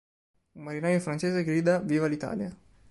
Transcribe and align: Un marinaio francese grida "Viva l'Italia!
Un 0.55 0.63
marinaio 0.63 0.99
francese 0.99 1.43
grida 1.43 1.77
"Viva 1.77 2.07
l'Italia! 2.07 2.49